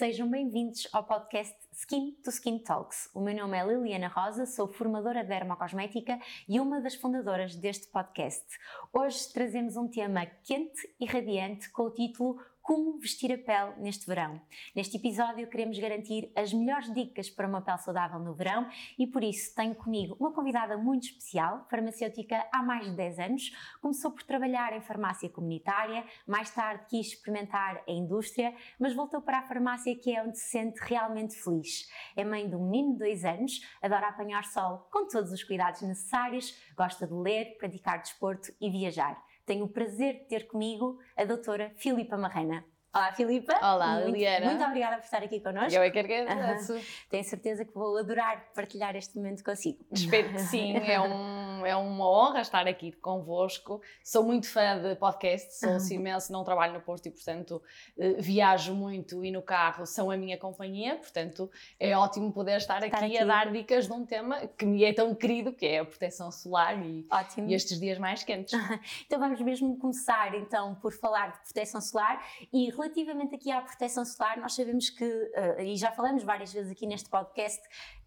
[0.00, 3.10] Sejam bem-vindos ao podcast Skin to Skin Talks.
[3.14, 7.86] O meu nome é Liliana Rosa, sou formadora de dermocosmética e uma das fundadoras deste
[7.88, 8.46] podcast.
[8.94, 14.06] Hoje trazemos um tema quente e radiante com o título como vestir a pele neste
[14.06, 14.40] verão.
[14.74, 19.22] Neste episódio queremos garantir as melhores dicas para uma pele saudável no verão e por
[19.22, 24.22] isso tenho comigo uma convidada muito especial, farmacêutica há mais de 10 anos, começou por
[24.22, 29.96] trabalhar em farmácia comunitária, mais tarde quis experimentar a indústria, mas voltou para a farmácia
[29.96, 31.88] que é onde se sente realmente feliz.
[32.16, 35.82] É mãe de um menino de 2 anos, adora apanhar sol com todos os cuidados
[35.82, 41.24] necessários, gosta de ler, praticar desporto e viajar tenho o prazer de ter comigo a
[41.24, 42.64] doutora Filipa Marrena.
[42.92, 43.54] Olá, Filipa.
[43.62, 44.46] Olá, muito, Liliana.
[44.46, 45.72] Muito obrigada por estar aqui connosco.
[45.72, 46.72] Eu é que agradeço.
[46.72, 46.82] Uhum.
[47.08, 49.78] Tenho certeza que vou adorar partilhar este momento consigo.
[49.92, 50.76] Espero que sim.
[50.76, 53.80] É, um, é uma honra estar aqui convosco.
[54.02, 55.92] Sou muito fã de podcast, sou uhum.
[55.92, 57.62] imenso, não trabalho no Porto e, portanto,
[57.96, 60.96] eh, viajo muito e no carro são a minha companhia.
[60.96, 64.66] Portanto, é ótimo poder estar, estar aqui, aqui, a dar dicas de um tema que
[64.66, 67.06] me é tão querido, que é a proteção solar e,
[67.46, 68.52] e estes dias mais quentes.
[69.06, 74.04] Então vamos mesmo começar então por falar de proteção solar e relativamente aqui à proteção
[74.04, 77.60] solar, nós sabemos que, uh, e já falamos várias vezes aqui neste podcast,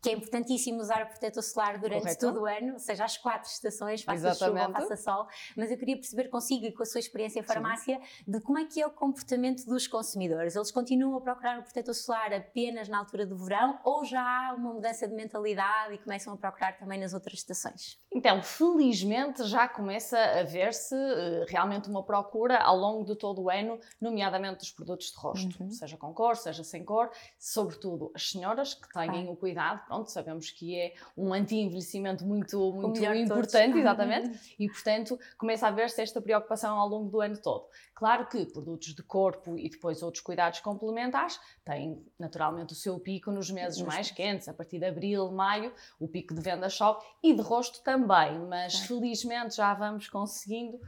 [0.03, 2.19] que é importantíssimo usar o protetor solar durante Correto.
[2.19, 4.65] todo o ano, ou seja, as quatro estações, faça Exatamente.
[4.65, 7.97] chuva, faça sol, mas eu queria perceber consigo e com a sua experiência em farmácia
[7.97, 8.31] Sim.
[8.31, 10.57] de como é que é o comportamento dos consumidores.
[10.57, 14.53] Eles continuam a procurar o protetor solar apenas na altura do verão ou já há
[14.55, 17.97] uma mudança de mentalidade e começam a procurar também nas outras estações?
[18.13, 23.49] Então, felizmente já começa a ver-se uh, realmente uma procura ao longo de todo o
[23.49, 25.71] ano, nomeadamente dos produtos de rosto, uhum.
[25.71, 27.09] seja com cor, seja sem cor,
[27.39, 33.03] sobretudo as senhoras que tenham o cuidado pronto, sabemos que é um anti-envelhecimento muito, muito
[33.03, 37.67] importante, exatamente, e portanto começa a haver-se esta preocupação ao longo do ano todo.
[37.93, 43.31] Claro que produtos de corpo e depois outros cuidados complementares têm naturalmente o seu pico
[43.31, 47.33] nos meses mais quentes, a partir de abril, maio, o pico de venda sobe e
[47.33, 50.79] de rosto também, mas felizmente já vamos conseguindo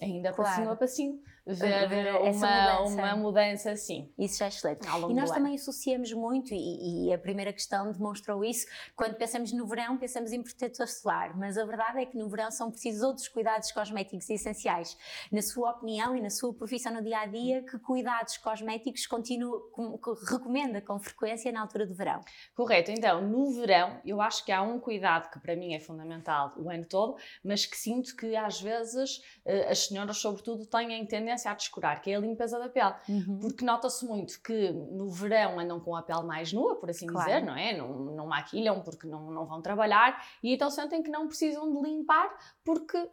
[0.00, 0.50] ainda claro.
[0.50, 2.94] passinho a passinho ver, ver uma, mudança.
[2.94, 4.10] uma mudança assim.
[4.18, 4.86] Isso já é excelente.
[4.86, 8.66] E nós também associamos muito, e, e, a primeira questão demonstrou isso,
[8.96, 12.50] quando pensamos no verão, pensamos em protetor solar, mas a verdade é que no verão
[12.50, 14.96] são precisos outros cuidados cosméticos essenciais.
[15.30, 19.60] Na sua opinião e na sua profissão no dia a dia, que cuidados cosméticos continua,
[19.72, 22.20] com, que recomenda com frequência na altura do verão?
[22.54, 26.54] Correto, então no verão eu acho que há um cuidado que para mim é fundamental
[26.56, 31.33] o ano todo, mas que sinto que às vezes eh, as senhoras, sobretudo, têm tendência
[31.34, 32.94] tendência a descurar, que é a limpeza da pele.
[33.08, 33.38] Uhum.
[33.40, 37.28] Porque nota-se muito que no verão andam com a pele mais nua, por assim claro.
[37.28, 37.76] dizer, não é?
[37.76, 41.88] Não, não maquilham porque não, não vão trabalhar e então sentem que não precisam de
[41.88, 42.32] limpar
[42.64, 43.08] porque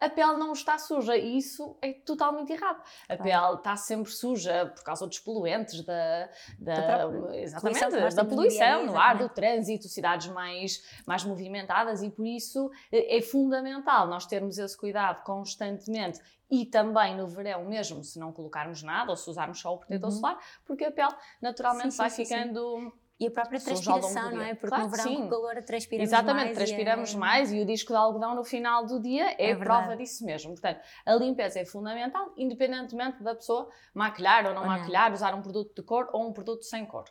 [0.00, 1.16] a pele não está suja.
[1.16, 2.82] E isso é totalmente errado.
[3.08, 6.28] A pele está sempre suja por causa dos poluentes, da,
[6.58, 12.02] da, da exatamente, poluição, da poluição no ar, do trânsito, cidades mais, mais movimentadas.
[12.02, 16.20] E por isso é, é fundamental nós termos esse cuidado constantemente.
[16.50, 20.10] E também no verão mesmo, se não colocarmos nada ou se usarmos só o protetor
[20.10, 20.16] uhum.
[20.16, 22.78] solar, porque a pele naturalmente sim, vai sim, ficando...
[22.78, 24.54] Sim e a própria transpiração, não é?
[24.54, 25.16] Porque claro, no verão sim.
[25.16, 26.56] com calor transpiramos Exatamente, mais.
[26.56, 27.16] transpiramos é...
[27.16, 30.50] mais e o disco de algodão no final do dia é, é prova disso mesmo.
[30.50, 35.14] Portanto, a limpeza é fundamental, independentemente da pessoa maquilhar ou não ou maquilhar, não.
[35.14, 37.04] usar um produto de cor ou um produto sem cor.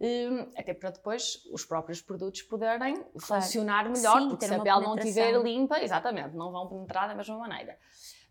[0.00, 3.42] Um, até para depois os próprios produtos poderem claro.
[3.42, 7.14] funcionar melhor, sim, porque se a pele não estiver limpa, exatamente, não vão penetrar da
[7.14, 7.78] mesma maneira.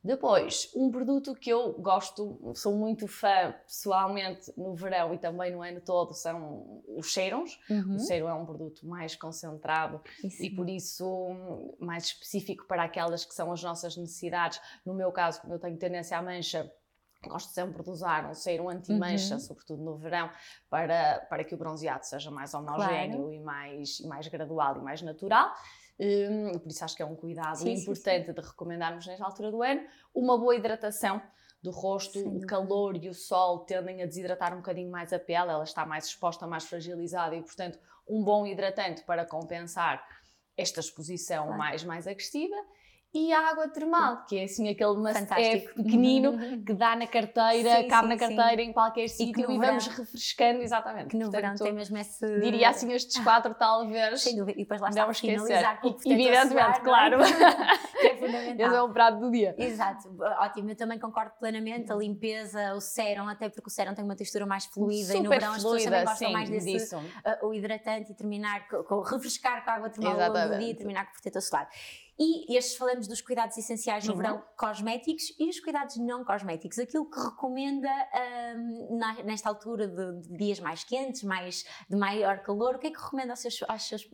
[0.03, 5.61] Depois, um produto que eu gosto, sou muito fã pessoalmente no verão e também no
[5.61, 7.57] ano todo, são os serums.
[7.69, 7.95] Uhum.
[7.95, 10.43] O serum é um produto mais concentrado isso.
[10.43, 14.59] e por isso mais específico para aquelas que são as nossas necessidades.
[14.85, 16.69] No meu caso, como eu tenho tendência à mancha,
[17.27, 19.39] Gosto sempre de usar um serum anti-mancha, uhum.
[19.39, 20.29] sobretudo no verão,
[20.69, 23.33] para, para que o bronzeado seja mais homogéneo claro.
[23.33, 25.53] e, mais, e mais gradual e mais natural.
[25.99, 28.41] Um, por isso acho que é um cuidado sim, importante sim, sim.
[28.41, 29.81] de recomendarmos nesta altura do ano.
[30.13, 31.21] Uma boa hidratação
[31.61, 35.49] do rosto, o calor e o sol tendem a desidratar um bocadinho mais a pele,
[35.49, 40.05] ela está mais exposta, mais fragilizada e, portanto, um bom hidratante para compensar
[40.57, 41.57] esta exposição claro.
[41.57, 42.55] mais, mais agressiva
[43.13, 44.95] e a água termal, que é assim aquele
[45.37, 48.69] é pequenino que dá na carteira, sim, cabe sim, na carteira sim.
[48.69, 51.09] em qualquer sítio e, e vamos refrescando, exatamente.
[51.09, 52.39] Que no Portanto, verão tem mesmo esse...
[52.39, 54.19] Diria assim estes quatro talvez.
[54.19, 57.17] Sem dúvida, e depois lá está finalizar com o Evidentemente, solar, claro.
[58.01, 58.67] que é fundamental.
[58.67, 59.55] Esse é o prato do dia.
[59.59, 64.03] Exato, ótimo, eu também concordo plenamente, a limpeza, o sérum, até porque o sérum tem
[64.03, 66.65] uma textura mais fluida Super e no verão fluida, as pessoas também gostam mais desse,
[66.65, 66.97] disso.
[66.97, 70.57] Uh, o hidratante e terminar, com, com refrescar com a água termal ao longo do
[70.57, 71.69] dia e terminar com o protetor solar.
[72.23, 74.17] E estes falamos dos cuidados essenciais no Uhum.
[74.17, 77.89] verão, cosméticos e os cuidados não cosméticos, aquilo que recomenda
[78.55, 82.87] hum, na- nesta altura de, de dias mais quentes, mais, de maior calor, o que
[82.87, 84.05] é que recomenda aos seus, aos seus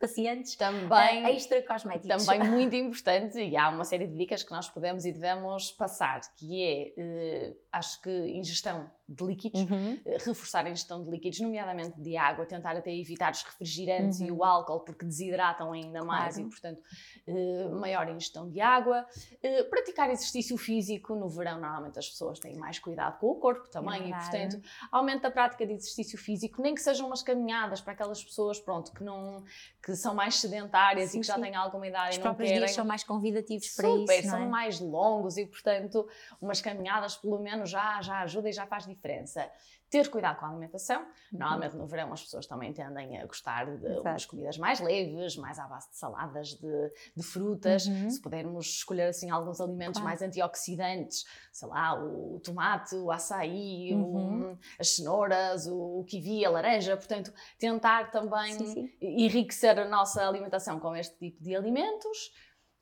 [0.00, 2.24] pacientes Também, eh, extra cosméticos?
[2.26, 6.20] também muito importante, e há uma série de dicas que nós podemos e devemos passar,
[6.36, 9.98] que é, eh, acho que ingestão de líquidos, Uhum.
[10.04, 14.30] eh, reforçar a ingestão de líquidos, nomeadamente de água, tentar até evitar os refrigerantes e
[14.30, 14.38] Uhum.
[14.38, 16.48] o álcool, porque desidratam ainda mais Claro.
[16.48, 16.82] e, portanto,
[17.26, 19.06] eh, maior ingestão de água.
[19.42, 23.68] Eh, praticar exercício físico no verão, normalmente as pessoas têm mais cuidado com o corpo
[23.70, 24.30] também, e, verdade.
[24.30, 24.62] portanto,
[24.92, 28.92] aumenta a prática de exercício físico, nem que sejam umas caminhadas para aquelas pessoas, pronto,
[28.92, 29.42] que não
[29.82, 31.40] que são mais sedentárias Sim, e que já sim.
[31.42, 34.26] têm alguma idade Os e não próprios querem dias são mais convidativos para Super, isso,
[34.28, 34.46] não são é?
[34.46, 36.06] mais longos e, portanto,
[36.42, 39.50] umas caminhadas pelo menos já, já ajuda e já faz diferença.
[39.90, 41.06] Ter cuidado com a alimentação.
[41.32, 44.00] Normalmente no verão as pessoas também tendem a gostar de Exato.
[44.08, 47.86] umas comidas mais leves, mais à base de saladas, de, de frutas.
[47.86, 48.10] Uhum.
[48.10, 50.04] Se pudermos escolher assim alguns alimentos Claro.
[50.04, 54.58] mais antioxidantes, sei lá, o tomate, o açaí, o- Uhum.
[54.78, 56.94] as cenouras, o, o kiwi, a laranja.
[56.94, 58.92] Portanto, tentar também Sim, sim.
[59.00, 62.30] enriquecer a nossa alimentação com este tipo de alimentos.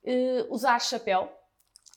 [0.03, 1.31] Eh, usar chapéu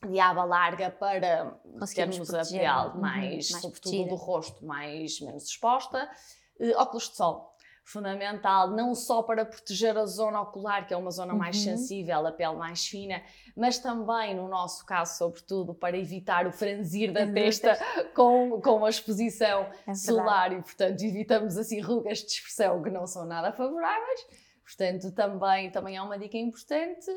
[0.08, 1.58] de aba larga para
[1.94, 6.10] termos a pele uhum, mais, mais sobretudo do rosto, mais menos exposta.
[6.58, 7.54] Eh, óculos de sol,
[7.84, 11.76] fundamental, não só para proteger a zona ocular, que é uma zona mais Uhum.
[11.76, 13.22] sensível, a pele mais fina,
[13.56, 17.76] mas também, no nosso caso, sobretudo, para evitar o franzir da testa
[18.14, 23.06] com, com a exposição É solar e, portanto, evitamos assim rugas de expressão que não
[23.06, 24.20] são nada favoráveis.
[24.64, 27.10] Portanto, também, também é uma dica importante.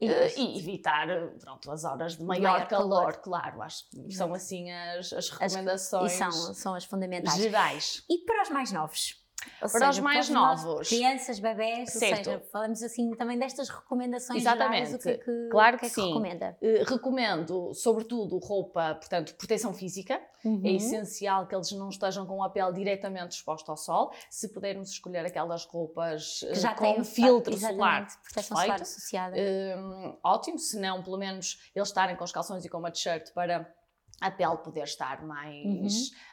[0.00, 1.06] E- Eh, E evitar
[1.40, 3.16] pronto, as horas de maior, Maior calor, calor.
[3.16, 3.62] claro.
[3.62, 7.36] Acho que são assim as, as E recomendações são, são as fundamentais.
[7.36, 8.04] gerais.
[8.08, 9.16] E para os mais novos?
[9.62, 10.88] Ou Para os seja, mais nós, novos.
[10.88, 12.24] crianças, bebés, ou Certo.
[12.24, 14.86] seja, falamos assim também destas recomendações Exatamente.
[14.90, 16.08] gerais, o que é que, Claro o que, é que que sim.
[16.08, 16.56] recomenda?
[16.60, 20.20] Eh, recomendo, sobretudo, roupa, portanto, proteção física.
[20.44, 20.62] Uhum.
[20.64, 24.12] É essencial que eles não estejam com a pele diretamente exposta ao sol.
[24.30, 28.62] Se pudermos escolher aquelas roupas eh, Que já com filtro exatamente, solar, proteção perfeito.
[28.66, 29.36] solar associada.
[29.36, 33.32] Hum, ótimo, se não, pelo menos eles estarem com os calções e com uma t-shirt
[33.32, 33.72] para
[34.20, 35.88] a pele poder estar mais, Uhum.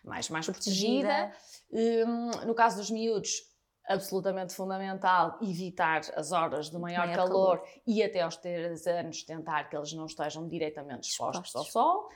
[0.05, 1.31] mais, mais protegida.
[1.71, 3.29] Hum, no caso dos miúdos,
[3.87, 9.65] absolutamente fundamental evitar as horas de maior, Maior calor, e até aos 3 anos tentar
[9.69, 11.75] que eles não estejam diretamente expostos, Expostos.
[11.75, 12.09] ao sol.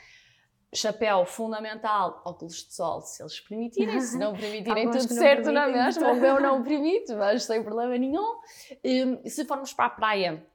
[0.73, 5.61] Chapéu fundamental, óculos de sol, se eles permitirem, se não permitirem, tudo não certo, não
[5.61, 6.05] é permitem, mesmo?
[6.05, 8.35] muito O meu não permite, mas sem problema nenhum.
[8.85, 10.45] Hum, se formos para a praia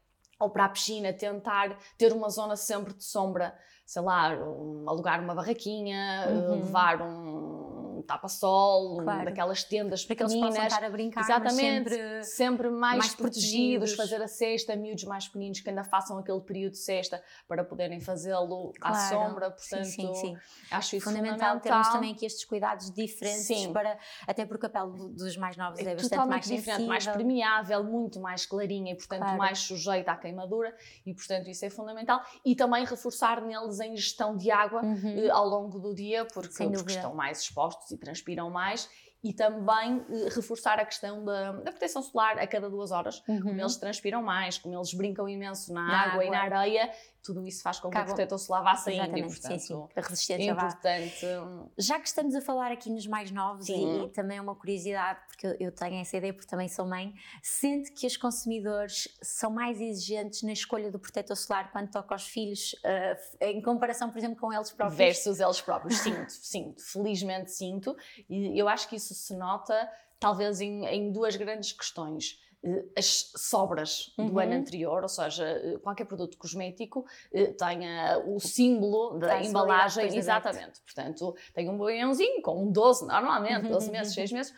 [0.41, 3.55] ou para a piscina, tentar ter uma zona sempre de sombra,
[3.87, 6.51] sei lá, um- alugar uma barraquinha, Uhum.
[6.57, 9.25] levar um tapa-sol, Claro.
[9.25, 10.73] daquelas tendas para que eles possam pequeninas.
[10.73, 12.25] estar a brincar, Exatamente, sempre...
[12.25, 13.97] sempre mais, mais protegidos, protegidos.
[13.97, 18.01] fazer a cesta, miúdos mais pequeninos que ainda façam aquele período de cesta para poderem
[18.01, 19.09] fazê-lo à Claro.
[19.09, 20.37] sombra, Sim, portanto, sim, sim.
[20.71, 21.61] acho isso fundamental, fundamental.
[21.61, 23.73] termos também aqui estes cuidados diferentes Sim.
[23.73, 27.05] para até porque a pele do- dos mais novos é, é bastante mais diferente, mais
[27.05, 27.27] sensível.
[27.27, 29.39] permeável, muito mais clarinha e, portanto, Claro.
[29.39, 30.75] mais sujeita à queimadura
[31.07, 32.21] e, portanto, isso é fundamental.
[32.45, 35.19] E também reforçar neles a ingestão de água Uhum.
[35.19, 38.89] eh, ao longo do dia, porque, porque estão mais expostos e transpiram mais.
[39.23, 43.23] E também eh, reforçar a questão da, da proteção solar a cada duas horas.
[43.27, 43.41] Uhum.
[43.41, 46.59] Como eles transpiram mais, como eles brincam imenso na, Na água, e na água.
[46.59, 46.91] areia,
[47.25, 49.17] tudo isso faz com que Acabam- o protetor solar vá saindo.
[49.19, 49.89] E, portanto, sim, sim.
[49.97, 50.67] A resistência vá.
[50.67, 51.27] importante.
[51.27, 54.05] hum, Já que estamos a falar aqui nos mais novos e, Sim.
[54.05, 57.15] e também é uma curiosidade, porque eu- eu tenho essa ideia porque também sou mãe,
[57.43, 62.27] sente que os consumidores são mais exigentes na escolha do protetor solar quando toca aos
[62.27, 64.99] filhos, eh, em comparação, por exemplo, com eles próprios?
[64.99, 65.99] versus eles próprios.
[65.99, 67.97] Sinto, sinto, felizmente sinto.
[68.29, 69.91] E eu acho que isso se nota
[70.21, 72.39] talvez em, em duas grandes questões.
[72.65, 74.39] Eh, As sobras do Uhum.
[74.39, 80.17] ano anterior, ou seja, eh, qualquer produto cosmético eh, tenha o símbolo da Traz embalagem,
[80.17, 80.81] exatamente.
[80.81, 84.55] Portanto, tem um boiãozinho com um 12, normalmente, 12 meses, 6 meses,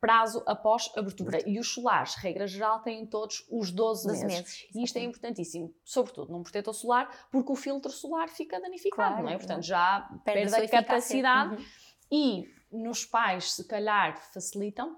[0.00, 1.46] prazo após abertura.
[1.46, 4.38] E os solares, regra geral, têm todos os 12, 12 meses.
[4.38, 4.66] meses.
[4.74, 9.22] E isto é importantíssimo, sobretudo num protetor solar, porque o filtro solar fica danificado, Claro,
[9.22, 9.32] não é?
[9.32, 9.38] claro.
[9.46, 11.56] Portanto, já Perde a perde a capacidade.
[11.56, 11.64] Uhum.
[12.10, 14.96] E nos pais, se calhar, facilitam.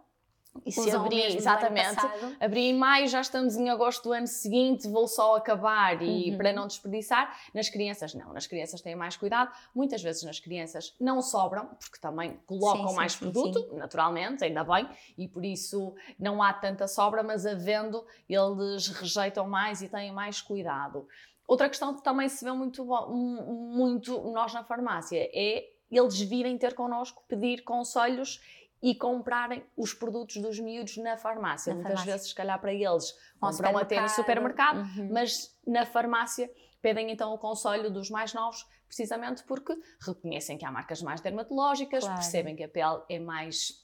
[0.65, 1.99] E se ano exatamente,
[2.39, 6.37] abrir em maio, já estamos em agosto do ano seguinte, vou só acabar e Uhum.
[6.37, 7.37] para não desperdiçar.
[7.55, 8.33] Nas crianças, não.
[8.33, 9.51] Nas crianças têm mais cuidado.
[9.75, 14.45] Muitas vezes nas crianças não sobram, porque também colocam Sim, sim, mais sim, produto, naturalmente,
[14.45, 19.89] ainda bem, e por isso não há tanta sobra, mas havendo, eles rejeitam mais e
[19.89, 21.09] têm mais cuidado.
[21.49, 26.75] Outra questão que também se vê muito, muito nós na farmácia é eles virem ter
[26.75, 28.41] connosco, pedir conselhos
[28.83, 31.73] e comprarem os produtos dos miúdos na farmácia.
[31.73, 32.13] Na Muitas farmácia.
[32.13, 35.09] vezes, se calhar, para eles, compram até no supermercado, uhum.
[35.13, 40.73] mas na farmácia pedem então o conselho dos mais novos, precisamente porque reconhecem que há
[40.73, 42.19] marcas mais dermatológicas, claro.
[42.19, 43.81] percebem que a pele é mais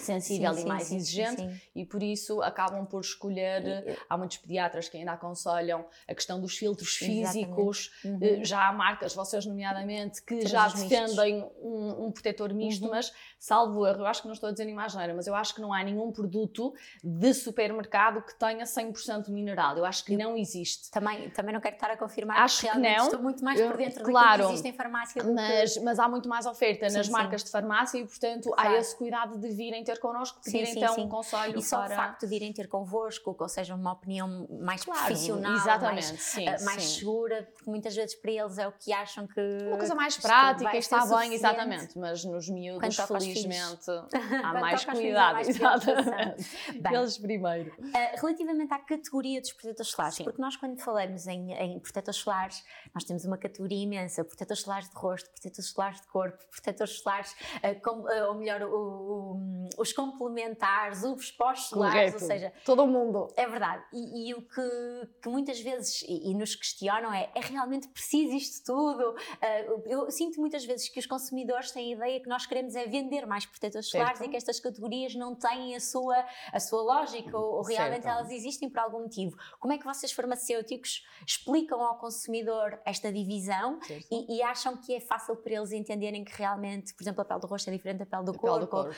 [0.00, 4.16] sensível sim, e sim, mais sim, exigente e por isso acabam por escolher e, há
[4.16, 8.18] muitos pediatras que ainda aconselham a questão dos filtros físicos uhum.
[8.20, 12.90] Eh, já há marcas, vocês nomeadamente que já defendem um, um, protetor misto, uhum.
[12.90, 15.54] mas salvo erro, eu acho que não estou a dizer nenhuma asneira, mas eu acho
[15.54, 20.36] que não há nenhum produto de supermercado que tenha 100% mineral, eu acho que não
[20.36, 20.90] existe.
[20.90, 23.04] Também, também não quero estar a confirmar acho que não.
[23.04, 25.80] estou muito mais por dentro claro, que existe em farmácia mas, que...
[25.80, 28.68] mas há muito mais oferta nas marcas de farmácia e portanto claro.
[28.70, 31.02] há esse cuidado de virem virem ter connosco, pedir sim, então sim.
[31.02, 31.92] um conselho E só para...
[31.92, 36.22] o facto de irem ter convosco, ou seja, uma opinião mais claro, profissional, exatamente, mais,
[36.22, 39.40] sim, uh, mais segura, porque muitas vezes para eles é o que acham que...
[39.40, 43.90] Uma coisa mais prática, está bem, exatamente, mas nos miúdos, felizmente,
[44.42, 46.46] há mais cuidado, exatamente.
[46.92, 47.74] Eles primeiro.
[47.78, 52.62] Uh, relativamente à categoria dos protetores solares, porque nós quando falamos em, em protetores solares,
[52.94, 57.32] nós temos uma categoria imensa, protetores solares de rosto, protetores solares de corpo, protetores solares,
[57.32, 62.52] uh, com, ou melhor, o, o os complementares, os pós-solares, ou seja...
[62.64, 63.28] Todo mundo.
[63.36, 63.84] É verdade.
[63.92, 68.34] E, e o que, que, muitas vezes e, e, nos questionam é, é realmente preciso
[68.34, 69.10] isto tudo?
[69.10, 72.86] Uh, eu sinto muitas vezes que os consumidores têm a ideia que nós queremos é
[72.86, 77.36] vender mais protetores solares e que estas categorias não têm a sua, a sua lógica
[77.36, 78.18] ou, ou realmente certo.
[78.18, 79.36] elas existem por algum motivo.
[79.58, 83.78] Como é que vocês farmacêuticos explicam ao consumidor esta divisão
[84.10, 87.40] e, e, acham que é fácil para eles entenderem que realmente, por exemplo, a pele
[87.40, 88.46] do rosto é diferente da pele do corpo?
[88.46, 88.94] Pele do corpo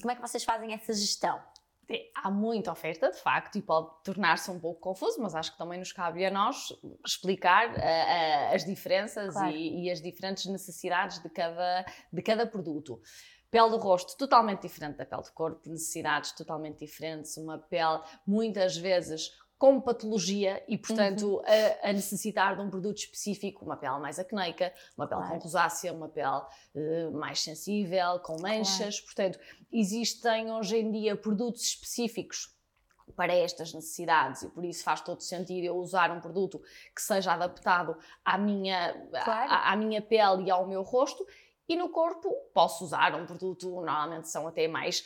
[0.00, 1.40] como é que vocês fazem essa gestão?
[2.14, 5.78] Há muita oferta, de facto, e pode tornar-se um pouco confuso, mas acho que também
[5.78, 6.72] nos cabe a nós
[7.04, 9.54] explicar uh, uh, as diferenças claro.
[9.54, 13.00] e, e, as diferentes necessidades de cada, de cada produto.
[13.50, 18.76] Pele do rosto totalmente diferente da pele do corpo, necessidades totalmente diferentes, uma pele muitas
[18.76, 19.30] vezes
[19.64, 21.42] com patologia e, portanto, uhum.
[21.46, 25.38] a, a, necessitar de um produto específico, uma pele mais acneica, uma pele claro.
[25.38, 26.42] com rosácea, uma pele
[26.74, 29.00] uh, mais sensível, com manchas.
[29.00, 29.04] Claro.
[29.06, 29.38] Portanto,
[29.72, 32.54] existem hoje em dia produtos específicos
[33.16, 36.60] para estas necessidades e por isso faz todo sentido eu usar um produto
[36.94, 38.92] que seja adaptado à minha,
[39.24, 39.50] claro.
[39.50, 41.26] à, à minha pele e ao meu rosto
[41.68, 45.04] e no corpo posso usar um produto, normalmente são até mais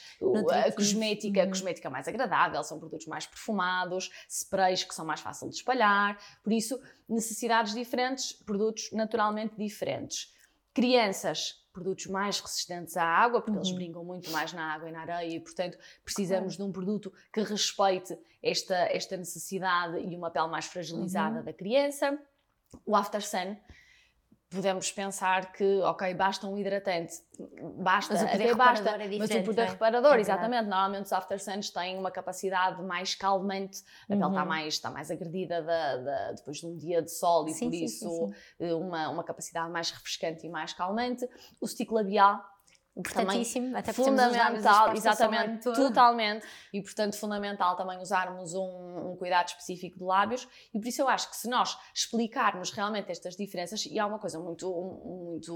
[0.51, 1.49] a cosmética, uhum.
[1.49, 6.53] cosmética mais agradável, são produtos mais perfumados, sprays que são mais fáceis de espalhar, por
[6.53, 10.35] isso necessidades diferentes, produtos naturalmente diferentes.
[10.75, 13.65] Crianças, produtos mais resistentes à água, porque uhum.
[13.65, 16.65] eles brincam muito mais na água e na areia e, portanto, precisamos uhum.
[16.65, 21.45] de um produto que respeite esta, esta necessidade e uma pele mais fragilizada uhum.
[21.45, 22.19] da criança.
[22.85, 23.57] O After Sun
[24.51, 27.15] podemos pensar que, ok, basta um hidratante,
[27.77, 29.71] basta, mas o até basta, é mas o poder é?
[29.71, 34.43] reparador, é exatamente, normalmente os after suns têm uma capacidade mais calmante, a pele está
[34.43, 34.49] uhum.
[34.49, 37.77] mais, está mais agredida da, da, depois de um dia de sol e sim, por
[37.77, 41.29] sim, isso sim, eh, uma, uma capacidade mais refrescante e mais calmante.
[41.61, 42.43] O stick labial
[42.99, 50.05] Importantíssimo, até fundamental, exatamente, totalmente, e portanto fundamental também usarmos um, um, cuidado específico de
[50.05, 54.07] lábios e por isso eu acho que se nós explicarmos realmente estas diferenças, e há
[54.07, 54.69] uma coisa muito,
[55.05, 55.55] muito,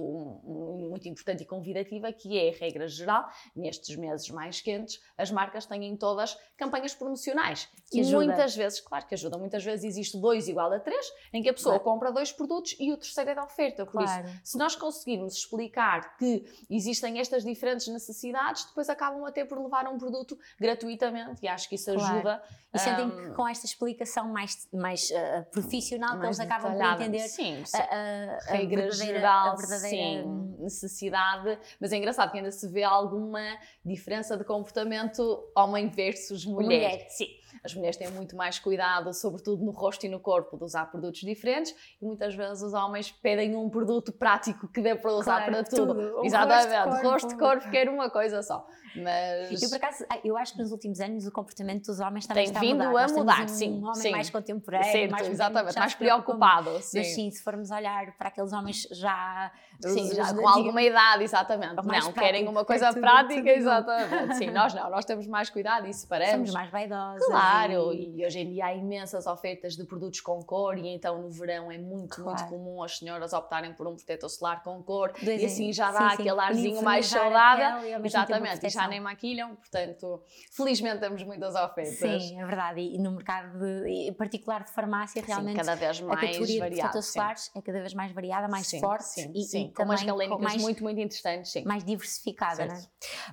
[0.88, 5.96] muito importante e convidativa que é, regra geral, nestes meses mais quentes, as marcas têm
[5.96, 8.24] todas campanhas promocionais que e ajuda.
[8.24, 11.52] muitas vezes, claro que ajuda, muitas vezes existe dois igual a três, em que a
[11.52, 11.90] pessoa claro.
[11.90, 14.28] compra dois produtos e o terceiro é da oferta, por claro.
[14.28, 19.58] isso, se nós conseguirmos explicar que existem estas estas diferentes necessidades, depois acabam até por
[19.58, 22.14] levar um produto gratuitamente e acho que isso claro.
[22.14, 22.42] ajuda.
[22.74, 26.72] E sentem um, que com esta explicação mais, mais uh, profissional mais que eles acabam
[26.72, 27.76] por entender sim, sim.
[27.76, 32.66] A, a, a, regra geral, a verdadeira sim, necessidade, mas é engraçado que ainda se
[32.68, 33.42] vê alguma
[33.84, 36.64] diferença de comportamento homem versus mulher.
[36.64, 37.06] mulher.
[37.10, 37.28] Sim.
[37.64, 41.20] As mulheres têm muito mais cuidado, sobretudo no rosto e no corpo, de usar produtos
[41.20, 45.52] diferentes e muitas vezes os homens pedem um produto prático que dê para usar claro,
[45.52, 45.94] para tudo.
[45.94, 46.24] tudo.
[46.24, 48.66] Exatamente, rosto, corpo, corpo, quer uma coisa só.
[48.96, 49.62] Mas...
[49.62, 52.52] Eu, por acaso, eu acho que nos últimos anos o comportamento dos homens também tem
[52.52, 53.04] está vindo a mudar.
[53.04, 53.72] a mudar, um sim.
[53.72, 54.10] Um homem sim.
[54.10, 56.82] mais contemporâneo, certo, mais, exatamente, mais preocupado.
[56.82, 56.98] Sim.
[56.98, 59.50] Mas sim, se formos olhar para aqueles homens já,
[59.80, 61.76] sim, já com alguma idade, exatamente.
[61.76, 64.36] Não, prático, querem uma coisa prática, exatamente.
[64.36, 66.32] Sim, nós não, nós temos mais cuidado, isso paramos.
[66.32, 67.24] Somos mais vaidosas.
[67.24, 71.20] Claro Claro, e hoje em dia há imensas ofertas de produtos com cor e então
[71.20, 72.38] no verão é muito, claro.
[72.38, 75.90] muito comum as senhoras optarem por um protetor solar com cor Dois e assim já
[75.90, 76.40] dá sim, aquele sim.
[76.40, 78.02] arzinho mais saudável.
[78.04, 81.98] Exatamente, e já nem maquilham, portanto, felizmente temos muitas ofertas.
[81.98, 86.00] Sim, é verdade, e no mercado de, em particular de farmácia realmente sim, cada vez
[86.00, 89.32] mais a categoria variado, de protetores solares é cada vez mais variada, mais forte sim,
[89.34, 89.66] e, sim.
[89.66, 91.64] e com umas galênicas mais, muito, muito interessantes, sim.
[91.64, 92.82] Mais diversificada, não é?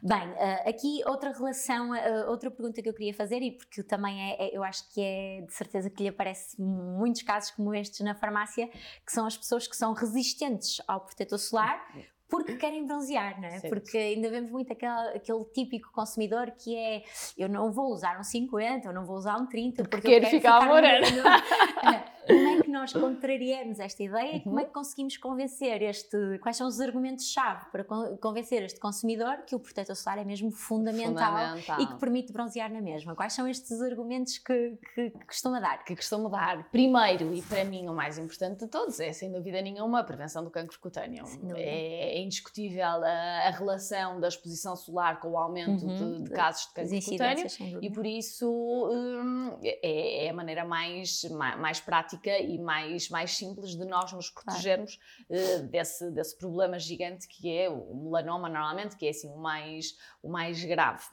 [0.01, 4.08] Bem, uh, aqui outra relação, uh, outra pergunta que eu queria fazer e porque também
[4.17, 7.99] é, é, eu acho que é de certeza que lhe aparece muitos casos como estes
[8.01, 8.67] na farmácia,
[9.05, 11.85] que são as pessoas que são resistentes ao protetor solar
[12.29, 13.59] porque querem bronzear, não é?
[13.59, 13.69] Certo.
[13.69, 17.01] Porque ainda vemos muito aquele, aquele típico consumidor que é
[17.35, 20.25] eu não vou usar um 50, eu não vou usar um 30 porque, porque quero,
[20.25, 21.07] quero ficar, ficar morena.
[22.29, 24.35] Como é que nós contrariamos esta ideia?
[24.35, 24.41] Uhum.
[24.41, 26.37] Como é que conseguimos convencer este.
[26.39, 31.31] Quais são os argumentos-chave para convencer este consumidor que o protetor solar é mesmo fundamental,
[31.31, 33.15] fundamental, e que permite bronzear na mesma?
[33.15, 35.83] Quais são estes argumentos que, que, que costumam dar?
[35.83, 36.69] Que costumam dar.
[36.69, 40.43] Primeiro, e para mim o mais importante de todos, é sem dúvida nenhuma a prevenção
[40.43, 41.25] do cancro cutâneo.
[41.55, 46.17] É, é, indiscutível a, a, relação da exposição solar com o aumento uhum.
[46.17, 47.47] de, de, casos de cancro cutâneo
[47.81, 48.49] e por isso
[48.91, 51.23] hum, é, é a maneira mais,
[51.57, 55.63] mais prática prática e mais, mais simples de nós nos protegermos claro.
[55.63, 59.97] uh, desse, desse problema gigante que é o melanoma, normalmente, que é assim o mais,
[60.21, 61.03] o mais grave.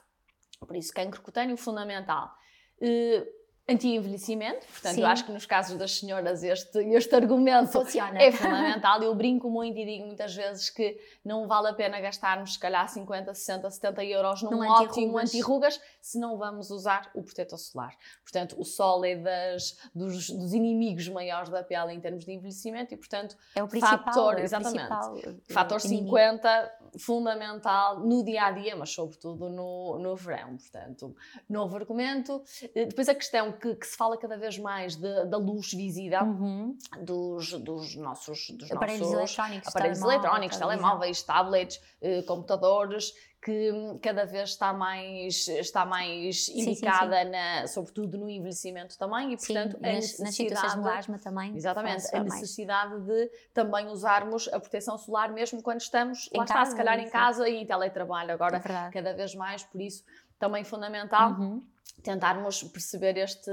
[0.60, 2.34] Por isso, cancro cutâneo fundamental.
[2.78, 3.26] Uh,
[3.68, 5.00] anti-envelhecimento, portanto, Sim.
[5.00, 8.16] eu acho que nos casos das senhoras este, este argumento Funciona.
[8.22, 9.02] é fundamental.
[9.02, 12.88] Eu brinco muito e digo muitas vezes que não vale a pena gastarmos, se calhar,
[12.88, 17.96] 50, 60, 70 euros num ótimo anti-rugas se não vamos usar o protetor solar.
[18.22, 22.94] Portanto, o sol é das, dos, dos, inimigos maiores da pele em termos de envelhecimento
[22.94, 25.16] e, portanto, é o principal, fator, é o exatamente, principal
[25.48, 26.16] fator inimigo.
[26.16, 30.56] 50 fundamental no dia a dia, mas sobretudo no, no verão.
[30.56, 31.16] Portanto,
[31.48, 32.42] novo argumento.
[32.74, 36.22] Eh, depois a questão que, que se fala cada vez mais de, da luz visível
[36.22, 36.76] uhum.
[37.00, 43.12] dos, dos nossos dos aparelhos nossos eletrónicos, aparelhos telemóvel, eletrónicos, telemóveis, tablets, eh, computadores
[43.46, 43.70] que
[44.02, 47.30] cada vez está mais, está mais indicada, sim, sim.
[47.30, 50.70] Na, sobretudo no envelhecimento também, e portanto a nas, necessidade...
[50.70, 51.56] de melasma também.
[51.56, 53.06] Exatamente, a necessidade mais.
[53.06, 56.98] de também usarmos a proteção solar mesmo quando estamos, em lá casa, está, se calhar
[56.98, 60.04] em casa e em teletrabalho agora, é cada vez mais, por isso
[60.40, 61.30] também fundamental.
[61.30, 61.62] Uhum
[62.02, 63.50] tentarmos perceber este,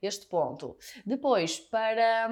[0.00, 0.76] este ponto.
[1.04, 2.30] Depois, para,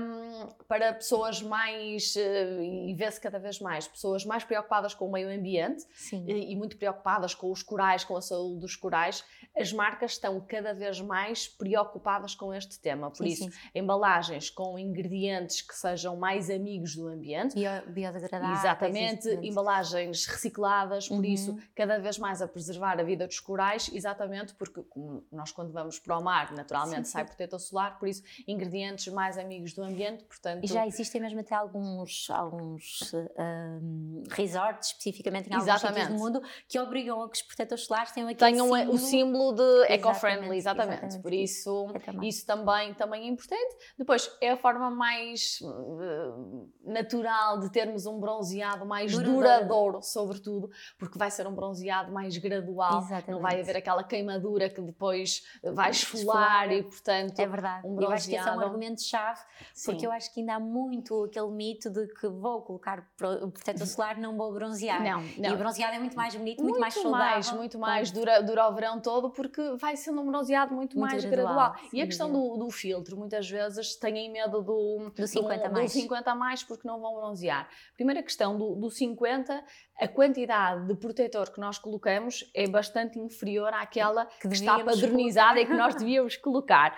[0.66, 5.28] para pessoas mais, eh, e vê-se cada vez mais, pessoas mais preocupadas com o meio
[5.28, 9.24] ambiente e, e, muito preocupadas com os corais, com a saúde dos corais,
[9.56, 13.10] as marcas estão cada vez mais preocupadas com este tema.
[13.10, 13.58] Por sim, isso, sim.
[13.74, 17.54] embalagens com ingredientes que sejam mais amigos do ambiente.
[17.54, 18.60] Bio, biodegradáveis.
[18.60, 21.24] Exatamente, embalagens recicladas, por uhum.
[21.24, 25.72] isso, cada vez mais a preservar a vida dos corais, exatamente porque, como nós quando
[25.72, 29.82] vamos para o mar, naturalmente sim, sai protetor solar, por isso ingredientes mais amigos do
[29.82, 30.64] ambiente, portanto...
[30.64, 36.12] E já existem mesmo até alguns, alguns um, resorts, especificamente em alguns exatamente.
[36.12, 38.94] do mundo, que obrigam a que os protetores solares tenham aquele Tenham símbolo...
[38.94, 42.28] o símbolo de eco-friendly, exatamente, exatamente, por isso também.
[42.28, 43.76] isso também, também é importante.
[43.96, 50.70] Depois, é a forma mais uh, natural de termos um bronzeado mais duradouro, duradouro, sobretudo,
[50.98, 53.30] porque vai ser um bronzeado mais gradual, exatamente.
[53.30, 57.86] não vai haver aquela queimadura que depois depois vai esfolar e, portanto, é verdade.
[57.86, 59.40] Um eu acho que esse é um argumento-chave,
[59.84, 64.18] porque eu acho que ainda há muito aquele mito de que vou colocar protetor solar,
[64.18, 65.02] não vou bronzear.
[65.02, 65.50] Não, não.
[65.50, 67.18] E o bronzeado é muito mais bonito, muito, muito mais saudável.
[67.18, 71.10] Mais, muito mais, dura, dura o verão todo, porque vai sendo um bronzeado muito, muito
[71.10, 71.72] mais gradual.
[71.72, 71.88] gradual.
[71.92, 75.92] E a questão do, do, filtro, muitas vezes têm medo do, do 50 do, mais.
[75.92, 77.68] Do 50 mais porque não vão bronzear.
[77.94, 79.64] Primeira questão do, do 50,
[80.00, 85.27] a quantidade de protetor que nós colocamos é bastante inferior àquela que, que está padronizada
[85.36, 86.94] e que nós devíamos colocar.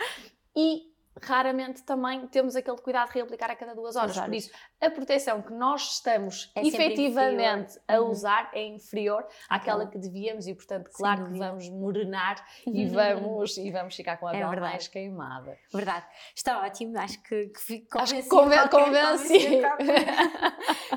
[0.56, 0.90] E
[1.22, 4.18] raramente também temos aquele cuidado de reaplicar a cada duas horas.
[4.18, 8.10] Por isso, a proteção que nós estamos é efetivamente a uhum.
[8.10, 13.70] usar é inferior àquela que devíamos e, portanto, claro que vamos morenar e vamos, e
[13.70, 15.58] vamos ficar com a pele é mais queimada.
[15.72, 16.06] Verdade.
[16.34, 19.62] Está ótimo, acho que, que convenci, qualquer, convenci.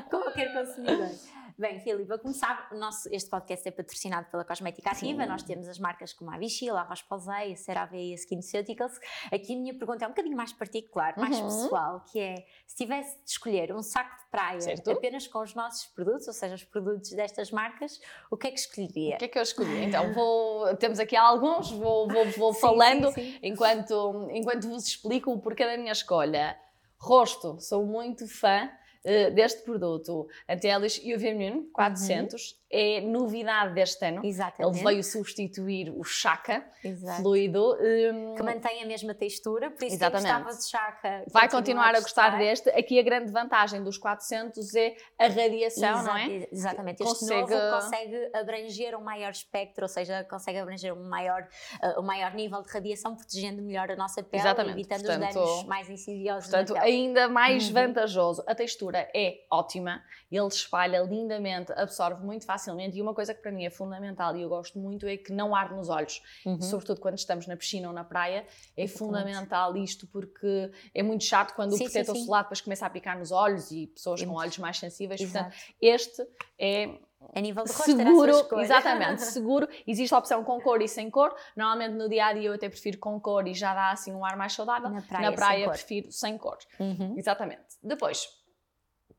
[0.08, 1.10] qualquer consumidor.
[1.56, 5.28] Bem, Filipe, a começar, o nosso, este podcast é patrocinado pela Cosmética Ativa, Sim.
[5.28, 8.98] nós temos as marcas como a Vichy, a Roche-Posay, a CeraVe e a SkinCeuticals.
[9.32, 11.44] Aqui a minha pergunta é um bocadinho mais particular, mais uhum.
[11.44, 14.90] pessoal, que é, se tivesse de escolher um saco de praia certo.
[14.90, 18.00] apenas com os nossos produtos, ou seja, os produtos destas marcas,
[18.32, 19.14] o que é que escolheria?
[19.14, 19.84] O que é que eu escolhi?
[19.84, 23.38] Então, vou, temos aqui alguns, vou, vou, vou sim, falando sim, sim.
[23.44, 26.58] Enquanto, enquanto vos explico o porquê da minha escolha.
[26.98, 28.68] Rosto, sou muito fã
[29.04, 34.20] uh, deste produto, Anti-Hélice UV Immune 400, uhum é novidade deste ano.
[34.24, 34.76] Exatamente.
[34.76, 37.22] Ele veio substituir o chaca Exato.
[37.22, 37.78] fluido.
[37.80, 40.26] Um, que mantém a mesma textura, por isso Exatamente.
[40.26, 41.24] quem gostava de chaca...
[41.30, 42.70] Vai continuar a gostar, a gostar deste.
[42.70, 46.48] Aqui a grande vantagem dos 400 é a radiação, Exato, não é?
[46.50, 47.02] Exatamente.
[47.04, 47.54] Este consegue...
[47.54, 51.46] novo consegue abranger um maior espectro, ou seja, consegue abranger um maior,
[51.80, 54.80] uh, um maior nível de radiação, protegendo melhor a nossa pele Exatamente.
[54.80, 57.72] evitando portanto, os danos mais insidiosos Portanto, ainda mais uhum.
[57.72, 58.42] vantajoso.
[58.48, 62.96] A textura é ótima, ele espalha lindamente, absorve muito facilmente.
[62.96, 65.54] E uma coisa que para mim é fundamental e eu gosto muito é que não
[65.54, 66.60] arde nos olhos, uhum.
[66.60, 68.46] sobretudo quando estamos na piscina ou na praia.
[68.76, 72.90] É fundamental isto porque é muito chato quando sim, o protetor solar depois começa a
[72.90, 75.20] picar nos olhos e pessoas é com olhos mais sensíveis.
[75.20, 75.50] Exato.
[75.50, 76.26] Portanto, este
[76.58, 76.98] é
[77.32, 79.68] a nível de seguro, exatamente, seguro.
[79.86, 81.34] Existe a opção com cor e sem cor.
[81.56, 84.24] Normalmente no dia a dia eu até prefiro com cor e já dá assim um
[84.24, 84.90] ar mais saudável.
[84.90, 86.58] Na praia, Na praia sem prefiro sem cor.
[86.78, 87.14] Uhum.
[87.16, 87.62] Exatamente.
[87.82, 88.28] Depois,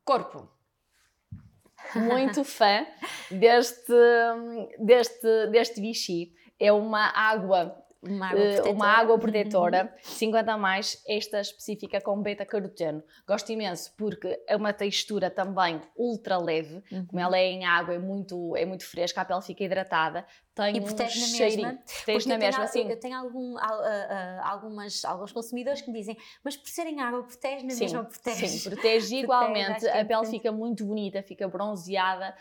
[0.06, 0.48] corpo
[1.94, 2.86] muito fã
[3.30, 3.92] deste,
[4.78, 6.32] deste, deste Vichy.
[6.58, 7.76] É uma água
[8.08, 13.02] uma água protetora, uma água protetora 50 a mais, esta específica com beta-caroteno.
[13.26, 17.06] Gosto imenso porque é uma textura também ultra leve, uhum.
[17.06, 20.78] como ela é em água, é muito, é muito fresca, a pele fica hidratada, tem
[20.78, 21.68] e protege um na cheirinho.
[21.68, 21.82] mesma.
[21.84, 22.88] Protege na mesma, sim.
[22.88, 26.98] Eu tenho algum, uh, uh, algumas, alguns consumidores que me dizem, mas por ser em
[27.00, 28.04] água protege na sim, mesma?
[28.04, 28.48] Protege.
[28.48, 29.80] Sim, protege igualmente.
[29.80, 32.34] Protege, a pele fica muito bonita, fica bronzeada,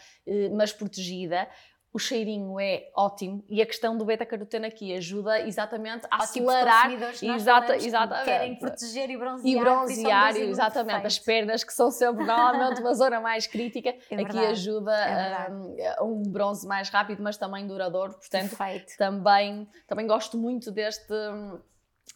[0.53, 1.47] mas protegida
[1.95, 7.77] o cheirinho é ótimo e a questão do beta-caroteno aqui ajuda exatamente a acelerar exata,
[7.77, 8.25] exatamente.
[8.25, 11.07] querem proteger e bronzear, e bronzear exatamente.
[11.07, 15.95] As pernas que são sempre normalmente uma zona mais crítica é aqui ajuda é a,
[15.97, 18.97] a, um bronze mais rápido mas também duradouro portanto Perfeito.
[18.97, 21.13] também também gosto muito deste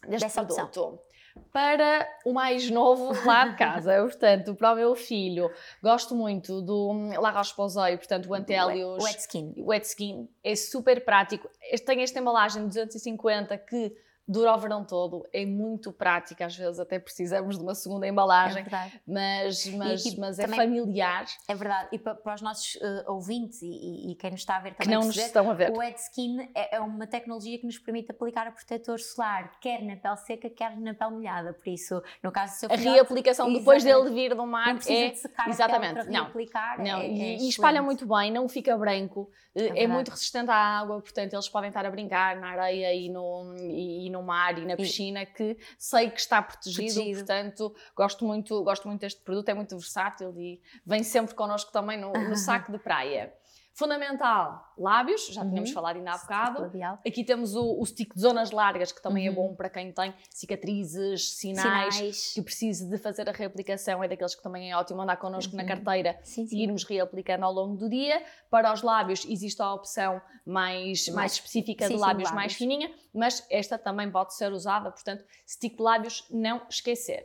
[0.06, 0.62] deste Dessa produto.
[0.62, 1.09] opção
[1.52, 5.50] para o mais novo lá de casa, portanto, para o meu filho.
[5.82, 9.02] Gosto muito do La Roche-Posay, portanto, o Antelios...
[9.02, 9.54] Wet Skin.
[9.58, 11.48] Wet Skin, é super prático.
[11.84, 13.92] Tem esta embalagem de 250 que
[14.30, 18.62] dura o verão todo, é muito prática, às vezes até precisamos de uma segunda embalagem,
[18.62, 21.24] é mas, mas, mas é familiar.
[21.48, 24.60] É verdade, e para, para os nossos uh, ouvintes e, e, quem nos está a
[24.60, 25.72] ver também, que não nos estão a ver.
[25.72, 29.82] o Wet Skin é, é, uma tecnologia que nos permite aplicar o protetor solar, quer
[29.82, 32.94] na pele seca, quer na pele molhada, por isso, no caso do seu A filhote,
[32.94, 35.10] reaplicação depois dele vir do mar não é...
[35.10, 36.98] De secar exatamente, para reaplicar, não, não.
[37.00, 41.00] É, e, é espalha muito bem, não fica branco, é, é muito resistente à água,
[41.00, 44.76] portanto eles podem estar a brincar na areia e no, e no mar e na
[44.76, 49.54] piscina, que sei que está protegido, protegido, portanto gosto muito, gosto muito deste produto, é
[49.54, 53.32] muito versátil e vem sempre connosco também no, no saco de praia.
[53.72, 55.74] Fundamental, lábios, já tínhamos uhum.
[55.74, 56.72] falado ainda há bocado.
[57.06, 59.34] Aqui temos o, o stick de zonas largas, que também é uhum.
[59.44, 64.02] é bom para quem tem cicatrizes, sinais, sinais, que precise de fazer a reaplicação.
[64.02, 65.62] É daqueles que também é ótimo andar connosco uhum.
[65.62, 66.56] na carteira sim, sim.
[66.56, 68.22] e irmos reaplicando ao longo do dia.
[68.50, 72.54] Para os lábios, existe a opção mais, mais, mais específica sim, de lábios, lábios mais
[72.54, 77.22] fininha, mas esta também pode ser usada, portanto, stick de lábios, não esquecer.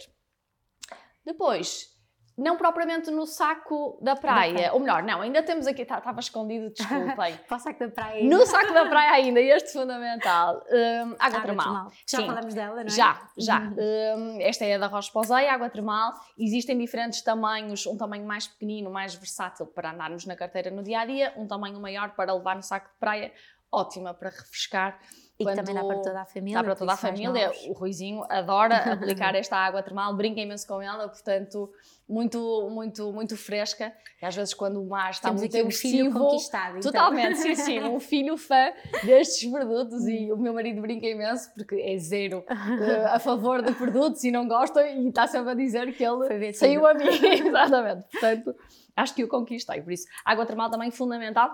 [1.25, 1.94] Depois,
[2.37, 4.73] não propriamente no saco da praia.
[4.73, 7.37] Ou melhor, não, ainda temos aqui, estava tá, escondido, desculpem.
[7.47, 8.35] Para o saco da praia ainda.
[8.35, 10.61] No saco da praia ainda, este fundamental.
[10.69, 11.65] Um, água, termal.
[11.65, 11.91] termal.
[12.07, 12.25] Já Sim.
[12.25, 12.89] falamos dela, não é?
[12.89, 13.59] Já, já.
[13.59, 14.37] Uhum.
[14.37, 16.13] Um, esta é a da Roche Posay, água termal.
[16.37, 20.99] Existem diferentes tamanhos, um tamanho mais pequenino, mais versátil para andarmos na carteira no dia
[20.99, 23.31] a dia, um tamanho maior para levar no saco de praia,
[23.71, 24.99] ótima para refrescar.
[25.37, 26.57] E que também dá para toda a família.
[26.57, 27.51] Dá para toda a família.
[27.67, 31.69] O Ruizinho adora aplicar esta água termal, brinca imenso com ela, portanto,
[32.07, 33.91] muito, muito, muito fresca.
[34.21, 36.77] E às vezes, quando o mar está Temos muito aqui um filho conquistado.
[36.77, 36.89] Então.
[36.89, 37.79] Totalmente, sim, sim.
[37.81, 38.71] Um filho fã
[39.03, 43.73] destes produtos e o meu marido brinca imenso porque é zero uh, a favor de
[43.73, 47.07] produtos e não gosta e está sempre a dizer que ele saiu a mim.
[47.45, 48.05] Exatamente.
[48.09, 48.55] Portanto,
[48.95, 49.81] acho que o conquistei.
[49.81, 51.51] Por isso, água termal também fundamental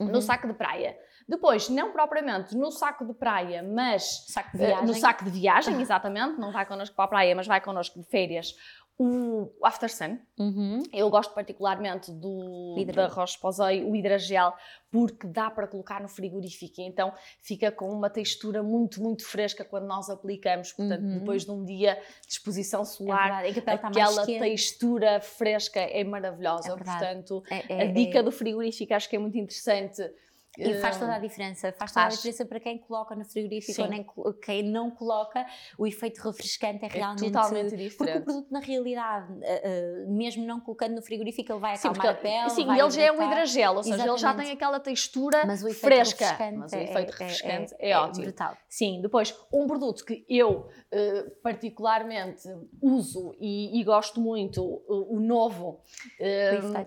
[0.00, 0.08] uhum.
[0.08, 0.96] no saco de praia.
[1.30, 6.40] Depois, não propriamente no saco de praia, mas saco uh, no saco de viagem, exatamente,
[6.40, 8.52] não vai connosco para a praia, mas vai connosco de férias,
[8.98, 10.18] o After Sun.
[10.36, 10.82] Uhum.
[10.92, 14.52] Eu gosto particularmente do da Roche Posay, o hidragel,
[14.90, 19.86] porque dá para colocar no frigorífico, então fica com uma textura muito, muito fresca quando
[19.86, 20.72] nós aplicamos.
[20.72, 21.18] Portanto, uhum.
[21.20, 21.94] depois de um dia
[22.26, 26.72] de exposição solar, é aquela textura fresca é maravilhosa.
[26.72, 28.22] É Portanto, é, é, a dica é.
[28.24, 30.02] do frigorífico acho que é muito interessante
[30.58, 31.72] E faz toda a diferença.
[31.72, 33.82] Faz toda a diferença para quem coloca no frigorífico Sim.
[33.82, 34.06] ou nem,
[34.42, 35.46] quem não coloca.
[35.78, 37.26] O efeito refrescante é, é realmente.
[37.26, 37.96] É totalmente diferente.
[37.96, 41.94] Porque o produto, na realidade, uh, uh, mesmo não colocando no frigorífico, ele vai acalmar
[41.94, 42.50] sim, porque, a pele.
[42.50, 44.10] Sim, ele já é um hidrogel, ou seja, Exatamente.
[44.10, 46.36] ele já tem aquela textura mas fresca.
[46.56, 48.24] Mas o é, efeito é, refrescante é, é, é ótimo.
[48.24, 48.56] Brutal.
[48.68, 52.42] Sim, depois, um produto que eu uh, particularmente
[52.82, 55.80] uso e, e gosto muito, o, o novo,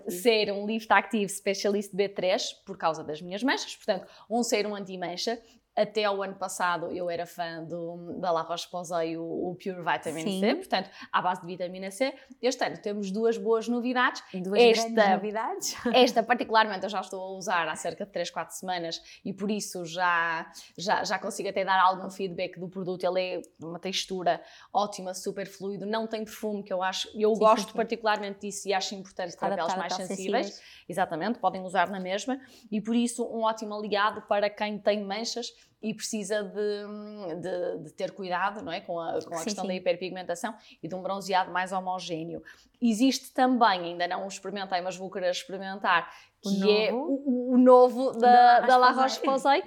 [0.08, 5.40] ser um Lift Active Specialist B3, por causa das minhas manchas, portanto, um serum anti-mancha
[5.76, 10.22] até ao ano passado eu era fã do, da La Roche-Posay, o, o, Pure Vitamin
[10.22, 10.40] Sim.
[10.40, 12.14] C, portanto, à base de vitamina C.
[12.40, 14.22] Este ano temos duas boas novidades.
[14.32, 15.74] Duas esta, novidades.
[15.92, 19.50] Esta, particularmente, eu já estou a usar há cerca de 3, 4 semanas e por
[19.50, 23.04] isso já, já, já consigo até dar algum feedback do produto.
[23.04, 24.40] Ele é uma textura
[24.72, 28.68] ótima, super fluido, não tem perfume, que eu acho, eu sim, gosto sim, particularmente disso
[28.68, 30.46] e acho importante para peles mais sensíveis.
[30.46, 30.84] sensíveis.
[30.88, 32.38] Exatamente, podem usar na mesma
[32.70, 35.46] e por isso um ótimo aliado para quem tem manchas
[35.84, 38.80] e precisa de, de, de, ter cuidado não é?
[38.80, 39.68] com a, com a sim, questão sim.
[39.68, 42.42] da hiperpigmentação e de um bronzeado mais homogéneo.
[42.80, 46.10] Existe também, ainda não o experimentei, mas vou querer experimentar,
[46.42, 49.62] que é o, o, novo da, da La Roche-Posay,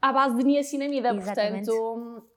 [0.00, 1.66] à base de niacinamida, Exatamente.
[1.66, 2.28] portanto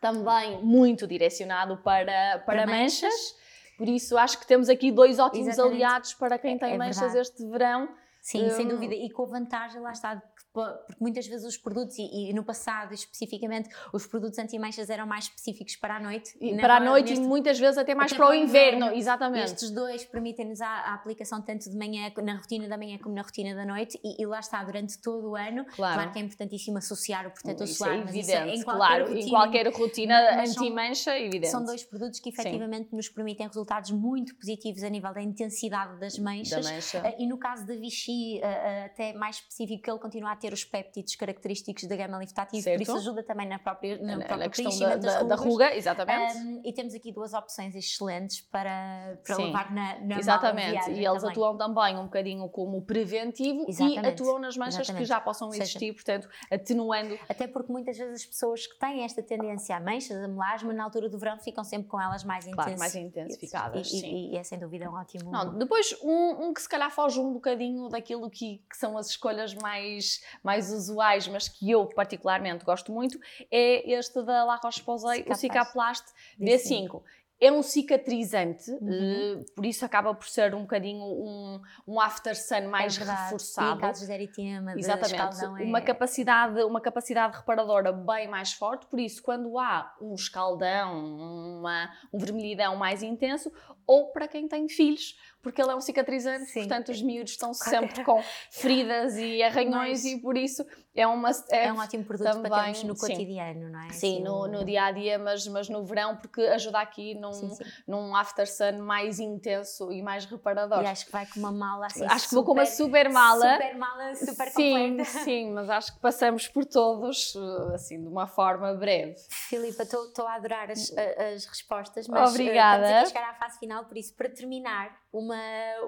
[0.00, 3.02] também muito direcionado para, para, para manchas.
[3.02, 3.36] manchas.
[3.76, 5.74] Por isso acho que temos aqui dois ótimos Exatamente.
[5.74, 7.18] aliados para quem tem é manchas verdade.
[7.18, 7.88] este verão.
[8.22, 8.94] Sim, um, sem dúvida.
[8.94, 10.20] E com a vantagem, lá está,
[10.56, 15.24] porque muitas vezes os produtos, e, e, no passado especificamente, os produtos anti-manchas eram mais
[15.24, 16.34] específicos para a noite.
[16.58, 19.44] para a noite neste, e muitas vezes até mais até para o inverno, inverno, exatamente.
[19.44, 23.20] Estes dois permitem-nos a, a, aplicação tanto de manhã, na rotina da manhã como na
[23.20, 25.66] rotina da noite e, e lá está, durante todo o ano.
[25.66, 27.98] Claro, claro que é importantíssimo associar o protetor é solar.
[27.98, 31.48] É evidente, é, em claro, rotina, em qualquer rotina anti-mancha, é evidente.
[31.48, 32.96] São dois produtos que efetivamente Sim.
[32.96, 36.64] nos permitem resultados muito positivos a nível da intensidade das manchas.
[36.64, 37.02] Da mancha.
[37.04, 40.36] Eh, e no caso da Vichy, eh, eh, até mais específico, que ele continua a
[40.36, 44.36] ter os péptidos característicos da gama liftativa, por isso ajuda também na própria, na, na,
[44.36, 46.38] na questão da, da, da, ruga, exatamente.
[46.38, 51.22] Um, e temos aqui duas opções excelentes para, para levar na, na Exatamente, e eles
[51.22, 51.30] também.
[51.30, 54.04] atuam também um bocadinho como preventivo exatamente.
[54.04, 55.02] e atuam nas manchas exatamente.
[55.02, 57.18] que já possam existir, Seja, portanto, atenuando.
[57.28, 60.84] Até porque muitas vezes as pessoas que têm esta tendência a manchas, a melasma, na
[60.84, 63.90] altura do verão ficam sempre com elas mais claro, mais intensificadas.
[63.90, 65.30] E, e, e, é sem dúvida um ótimo.
[65.30, 69.08] Não, depois, um, um, que se calhar foge um bocadinho daquilo que, que são as
[69.08, 73.18] escolhas mais, mais usuais, mas que eu particularmente gosto muito,
[73.50, 76.06] é este da La Roche-Posay, o Cicaplast
[76.40, 77.02] B5
[77.38, 79.40] é um cicatrizante, uhum.
[79.40, 83.78] uh, por isso acaba por ser um bocadinho um, um after sun mais é reforçado.
[83.78, 85.44] E casos de eritema, de Exatamente.
[85.44, 85.64] É...
[85.64, 91.90] Uma, capacidade, uma capacidade reparadora bem mais forte, por isso, quando há um escaldão, uma,
[92.10, 93.52] um vermelhidão mais intenso,
[93.86, 96.60] ou para quem tem filhos, porque ele é um cicatrizante, Sim.
[96.60, 100.12] portanto os miúdos estão sempre com feridas e arranhões Mas...
[100.12, 100.64] e por isso
[100.96, 103.90] é uma é, é um ótimo produto também, para termos no cotidiano, não é?
[103.90, 107.50] Sim, no, no, dia a dia, mas, mas no verão, porque ajuda aqui num, sim,
[107.50, 107.64] sim.
[107.86, 110.82] num after sun mais intenso e mais reparador.
[110.82, 112.04] E acho que vai com uma mala assim.
[112.04, 113.52] Acho super, que vou com uma super mala.
[113.52, 115.04] Super mala, super sim, completa.
[115.04, 117.36] Sim, mas acho que passamos por todos
[117.74, 119.16] assim de uma forma breve.
[119.28, 120.92] Filipa, estou a adorar as,
[121.34, 122.82] as respostas, mas Obrigada.
[122.82, 125.36] Uh, estamos a chegar à fase final, por isso, para terminar, uma,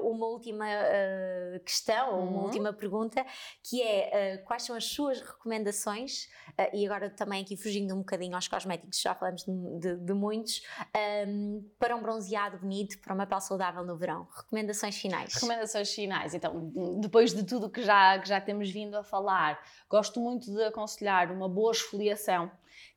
[0.02, 2.28] uma última uh, questão, uhum.
[2.28, 3.24] uma última pergunta,
[3.62, 6.24] que é uh, quais são as suas recomendações,
[6.59, 10.12] uh, e agora também aqui fugindo um bocadinho aos cosméticos, já falamos de, de, de
[10.14, 10.62] muitos,
[11.26, 14.26] um, para um bronzeado bonito, para uma pele saudável no verão.
[14.35, 15.35] Recomendações finais.
[15.35, 16.35] Recomendações finais.
[16.35, 20.64] Então, depois de tudo que já, que já temos vindo a falar, gosto muito de
[20.64, 22.50] aconselhar uma boa esfoliação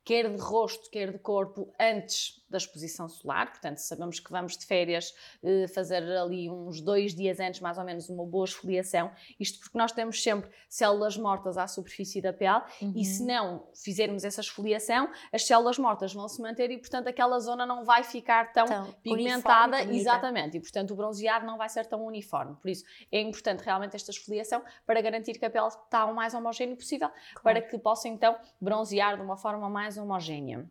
[0.03, 3.49] quer de rosto, quer de corpo, antes da exposição solar.
[3.49, 7.83] Portanto, sabemos que vamos de férias eh, fazer ali uns dois dias antes, mais ou
[7.85, 9.09] menos, uma boa esfoliação.
[9.39, 12.93] Isto porque nós temos sempre células mortas à superfície da pele uhum.
[12.95, 17.39] e se não fizermos essa esfoliação, as células mortas vão se manter e, portanto, aquela
[17.39, 19.77] zona não vai ficar tão então, pigmentada.
[19.77, 20.57] Uniforme, exatamente.
[20.57, 22.55] E, portanto, o bronzeado não vai ser tão uniforme.
[22.57, 26.33] Por isso, é importante realmente esta esfoliação para garantir que a pele está o mais
[26.33, 27.41] homogénea possível, claro.
[27.41, 30.69] para que possa, então, bronzear de uma forma mais mais homogénea.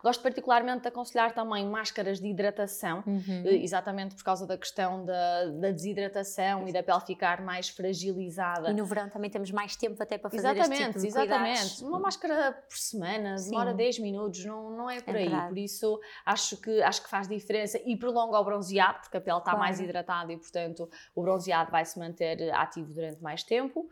[0.00, 3.42] Gosto particularmente de aconselhar também máscaras de hidratação, uhum.
[3.44, 8.70] Eh, exatamente por causa da questão da, da, desidratação e da pele ficar mais fragilizada.
[8.70, 11.56] E no verão também temos mais tempo até para fazer exatamente, este tipo de Exatamente,
[11.56, 11.84] exatamente.
[11.84, 13.76] Uma máscara por semana, demora Sim.
[13.76, 15.28] 10 minutos, não, não é por é aí.
[15.28, 15.48] Verdade.
[15.48, 19.38] Por isso acho que, acho que faz diferença e prolonga o bronzeado, porque a pele
[19.38, 19.58] está claro.
[19.58, 23.88] mais hidratada e, portanto, o bronzeado vai se manter ativo durante mais tempo.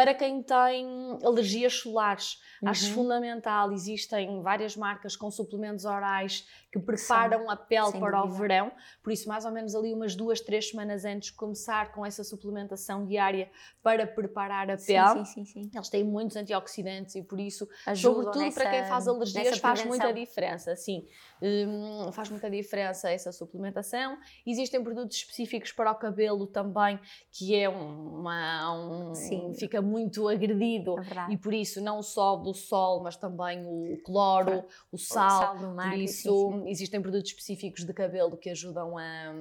[0.00, 2.70] Para quem tem alergias solares, uhum.
[2.70, 3.70] acho fundamental.
[3.70, 8.24] Existem várias marcas com suplementos orais que preparam Sim, a pele para dúvida.
[8.24, 11.92] o verão, por isso, mais ou menos ali umas duas, três semanas antes de começar
[11.92, 13.50] com essa suplementação diária
[13.82, 15.24] para preparar a pele.
[15.26, 18.84] Sim, sim, sim, Eles têm muitos antioxidantes e por isso, Ajudam sobretudo nessa, para quem
[18.86, 20.74] faz alergias, faz muita diferença.
[20.76, 21.06] Sim,
[21.42, 24.18] hum, faz muita diferença essa suplementação.
[24.46, 26.98] Existem produtos específicos para o cabelo também,
[27.30, 29.54] que é uma, um, Sim.
[29.54, 34.64] fica muito agredido é e por isso não só do sol, mas também o cloro,
[34.92, 36.70] o sal, o sal do mar, por isso sim, sim.
[36.70, 39.32] existem produtos específicos de cabelo que ajudam a,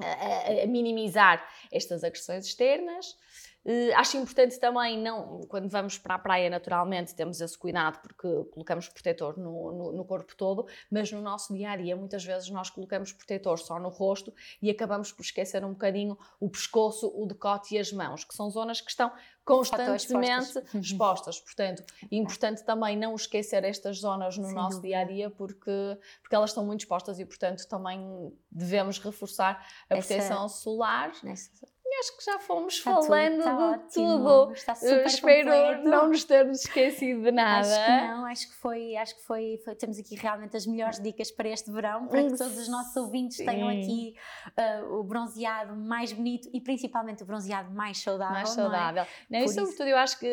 [0.00, 3.16] a, a minimizar estas agressões externas.
[3.64, 8.28] Uh, acho importante também, não, quando vamos para a praia, naturalmente, temos esse cuidado porque
[8.52, 12.50] colocamos protetor no, no, no, corpo todo, mas no nosso dia a dia, muitas vezes
[12.50, 17.26] nós colocamos protetor só no rosto e acabamos por esquecer um bocadinho o pescoço, o
[17.26, 19.10] decote e as mãos, que são zonas que estão
[19.44, 20.74] constantemente expostas.
[20.74, 21.40] expostas.
[21.40, 25.98] Portanto, é importante também não esquecer estas zonas no Sim, nosso dia a dia porque,
[26.20, 31.12] porque elas estão muito expostas e, portanto, também devemos reforçar a proteção Essa, solar.
[31.22, 31.50] Nessa
[32.00, 34.52] acho que já fomos está falando tudo, de tudo.
[34.52, 35.88] Está super Espero completo.
[35.88, 37.66] não nos termos esquecido de nada.
[37.66, 41.00] Acho que não, acho que foi, acho que foi, foi temos aqui realmente as melhores
[41.00, 43.46] dicas para este verão, para que todos os nossos ouvintes Sim.
[43.46, 44.14] tenham aqui
[44.58, 48.34] uh, o bronzeado mais bonito e principalmente o bronzeado mais saudável.
[48.34, 49.06] Mais saudável.
[49.30, 49.42] Não é?
[49.42, 50.26] Não, e sobretudo eu acho que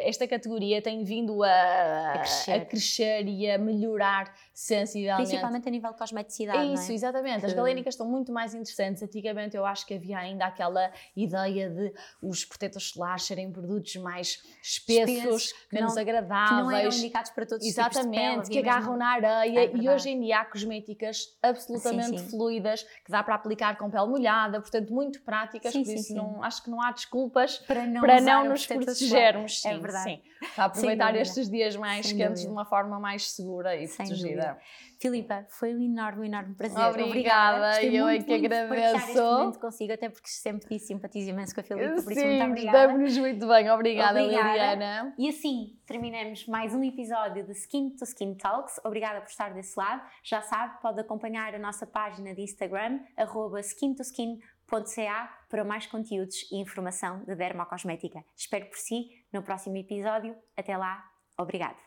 [0.00, 2.52] esta categoria tem vindo a, a, crescer.
[2.52, 3.26] a crescer.
[3.26, 5.28] e a melhorar sensivelmente.
[5.28, 6.72] Principalmente a nível de cosmeticidade.
[6.72, 6.94] Isso, é?
[6.94, 7.40] exatamente.
[7.40, 7.46] Que...
[7.46, 9.02] As galénicas estão muito mais interessantes.
[9.02, 10.90] Antigamente eu acho que havia ainda aquela
[11.24, 16.48] ideia de os protetores solares serem produtos mais espessos, menos não, agradáveis.
[16.48, 18.98] Que não eram indicados para todos Exatamente, os tipos de pele, que agarram mesmo...
[18.98, 19.60] na areia.
[19.60, 22.30] É e hoje em dia há cosméticas absolutamente sim, sim.
[22.30, 26.42] fluidas, que dá para aplicar com pele molhada, portanto muito práticas, sim, por isso não,
[26.42, 29.64] acho que não há desculpas para não, para não nos protegermos.
[29.64, 30.22] É verdade.
[30.54, 34.58] Para aproveitar estes dias mais quentes de uma forma mais segura e protegida.
[34.98, 36.76] Filipa, foi um enorme, enorme prazer.
[37.04, 38.96] Obrigada, e eu é que agradeço.
[38.96, 42.44] este momento consigo, até porque sempre disse simpatizo imenso com a Filipa, por isso muito
[42.44, 42.78] obrigada.
[42.78, 45.14] Estamos muito bem, obrigada, obrigada, Liliana.
[45.16, 48.80] E assim terminamos mais um episódio de Skin to Skin Talks.
[48.84, 50.02] Obrigada por estar desse lado.
[50.24, 56.56] Já sabe, pode acompanhar a nossa página de Instagram, arroba skintoskin.ca para mais conteúdos e
[56.56, 58.24] informação de dermocosmética.
[58.36, 60.34] Espero por si no próximo episódio.
[60.56, 61.04] Até lá,
[61.38, 61.78] obrigada.